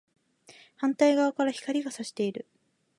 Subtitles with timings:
[0.77, 2.47] 反対側から光が射している